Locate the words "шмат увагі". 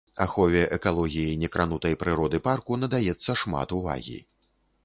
3.43-4.19